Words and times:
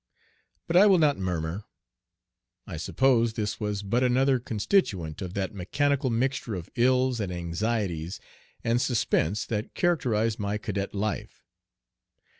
But 0.65 0.75
I 0.75 0.87
will 0.87 0.97
not 0.97 1.19
murmur. 1.19 1.65
I 2.65 2.75
suppose 2.77 3.33
this 3.33 3.59
was 3.59 3.83
but 3.83 4.03
another 4.03 4.39
constituent 4.39 5.21
of 5.21 5.35
that 5.35 5.53
mechanical 5.53 6.09
mixture 6.09 6.55
of 6.55 6.71
ills 6.75 7.19
and 7.19 7.31
anxieties 7.31 8.19
and 8.63 8.81
suspense 8.81 9.45
that 9.45 9.75
characterized 9.75 10.39
my 10.39 10.57
cadet 10.57 10.95
life. 10.95 11.43